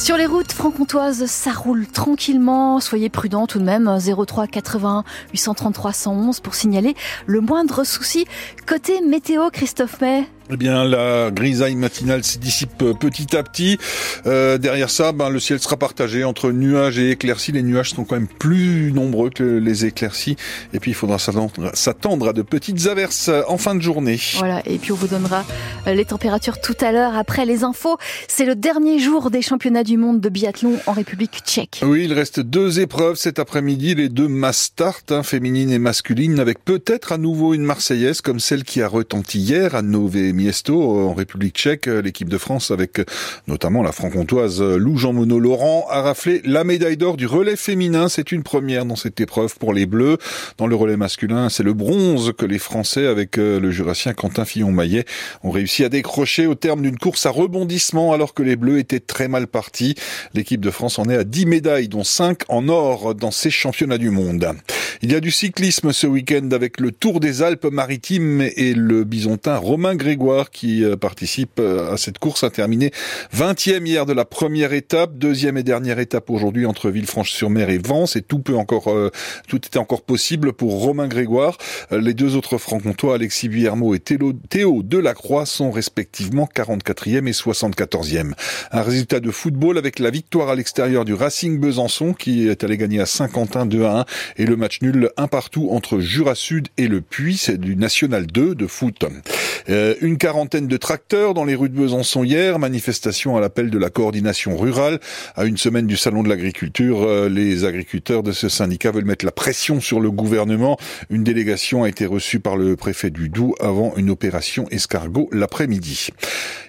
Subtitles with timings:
[0.00, 2.80] Sur les routes franc-comtoises, ça roule tranquillement.
[2.80, 3.98] Soyez prudents tout de même.
[4.00, 6.94] 03 80 833 111 pour signaler
[7.26, 8.24] le moindre souci.
[8.66, 10.26] Côté météo, Christophe May.
[10.52, 13.78] Eh bien, la grisaille matinale se dissipe petit à petit.
[14.26, 17.52] Euh, derrière ça, ben, le ciel sera partagé entre nuages et éclaircies.
[17.52, 20.36] Les nuages sont quand même plus nombreux que les éclaircies.
[20.74, 24.18] Et puis, il faudra s'attendre à de petites averses en fin de journée.
[24.38, 24.60] Voilà.
[24.66, 25.44] Et puis, on vous donnera
[25.86, 27.96] euh, les températures tout à l'heure après les infos.
[28.26, 31.80] C'est le dernier jour des championnats du monde de biathlon en République tchèque.
[31.84, 36.40] Oui, il reste deux épreuves cet après-midi, les deux mass start, hein, féminine et masculine,
[36.40, 41.08] avec peut-être à nouveau une Marseillaise comme celle qui a retenti hier à Nové Miesto
[41.08, 41.86] en République tchèque.
[41.86, 43.00] L'équipe de France avec
[43.46, 48.08] notamment la franc-comtoise Lou Jean Monod Laurent a raflé la médaille d'or du relais féminin.
[48.08, 50.16] C'est une première dans cette épreuve pour les Bleus.
[50.56, 54.46] Dans le relais masculin, c'est le bronze que les Français avec euh, le jurassien Quentin
[54.46, 55.04] Fillon-Maillet
[55.42, 59.00] ont réussi à décrocher au terme d'une course à rebondissement alors que les Bleus étaient
[59.00, 59.94] très mal partis.
[60.32, 63.98] L'équipe de France en est à 10 médailles dont 5 en or dans ces championnats
[63.98, 64.54] du monde.
[65.02, 69.56] Il y a du cyclisme ce week-end avec le Tour des Alpes-Maritimes et le bisontin
[69.56, 72.90] Romain Grégoire qui euh, participe euh, à cette course a terminé
[73.34, 78.14] 20e hier de la première étape, deuxième et dernière étape aujourd'hui entre Villefranche-sur-Mer et Vence
[78.14, 79.10] et tout peut encore euh,
[79.48, 81.56] tout était encore possible pour Romain Grégoire.
[81.90, 88.32] Les deux autres franc-comtois Alexis Vuillermo et Théo Delacroix sont respectivement 44e et 74e.
[88.70, 92.76] Un résultat de football avec la victoire à l'extérieur du Racing Besançon qui est allé
[92.76, 94.04] gagner à Saint-Quentin 2 à 1
[94.36, 98.26] et le match nul un partout entre Jura Sud et le Puy, c'est du National
[98.26, 99.04] 2 de foot.
[99.68, 103.78] Euh, une quarantaine de tracteurs dans les rues de Besançon hier, manifestation à l'appel de
[103.78, 105.00] la coordination rurale.
[105.36, 109.24] À une semaine du salon de l'agriculture, euh, les agriculteurs de ce syndicat veulent mettre
[109.24, 110.78] la pression sur le gouvernement.
[111.10, 116.08] Une délégation a été reçue par le préfet du Doubs avant une opération escargot l'après-midi.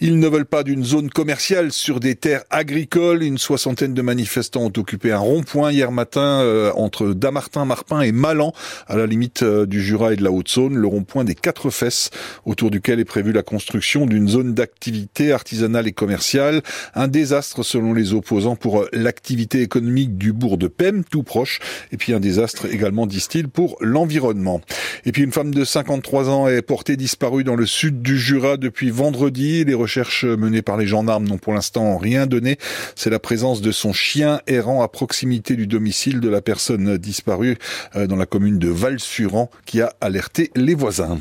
[0.00, 3.22] Ils ne veulent pas d'une zone commerciale sur des terres agricoles.
[3.22, 8.52] Une soixantaine de manifestants ont occupé un rond-point hier matin euh, entre Damartin, Marpin Malan,
[8.86, 12.10] à la limite du Jura et de la Haute-Saône, le rond-point des quatre fesses
[12.44, 16.60] autour du duquel est prévue la construction d'une zone d'activité artisanale et commerciale.
[16.94, 21.58] Un désastre selon les opposants pour euh, l'activité économique du bourg de Pem, tout proche.
[21.90, 24.60] Et puis un désastre également, disent-ils, pour l'environnement.
[25.06, 28.58] Et puis une femme de 53 ans est portée disparue dans le sud du Jura
[28.58, 29.64] depuis vendredi.
[29.64, 32.58] Les recherches menées par les gendarmes n'ont pour l'instant rien donné.
[32.94, 37.56] C'est la présence de son chien errant à proximité du domicile de la personne disparue
[37.94, 41.18] euh, dans la commune de Val-Suran qui a alerté les voisins.